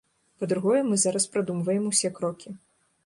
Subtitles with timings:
[0.43, 2.49] Па-другое, мы зараз прадумваем усе крокі.